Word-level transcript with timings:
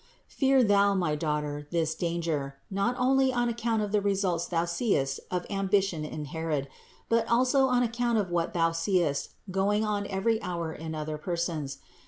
Fear 0.29 0.63
thou, 0.63 0.95
my 0.95 1.13
daughter, 1.15 1.67
this 1.69 1.93
danger, 1.93 2.55
not 2.71 2.95
only 2.97 3.31
on 3.31 3.49
account 3.49 3.83
of 3.83 3.91
the 3.91 4.01
results 4.01 4.47
thou 4.47 4.65
seest 4.65 5.19
of 5.29 5.45
ambition 5.47 6.03
in 6.03 6.25
Herod, 6.25 6.67
but 7.07 7.27
also 7.27 7.67
on 7.67 7.83
account 7.83 8.17
of 8.17 8.31
what 8.31 8.53
thou 8.53 8.71
seest 8.71 9.29
going 9.51 9.85
on 9.85 10.07
every 10.07 10.41
hour 10.41 10.73
in 10.73 10.95
other 10.95 11.19
persons. 11.19 11.77